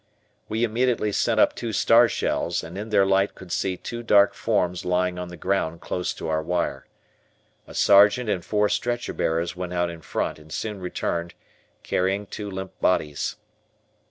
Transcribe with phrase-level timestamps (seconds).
[0.49, 4.33] We immediately sent up two star shells, and in their light could see two dark
[4.33, 6.87] forms lying on the ground close to our wire.
[7.67, 11.35] A sergeant and four Stretcher bearers went out in front and soon returned,
[11.83, 13.35] carrying two limp bodies.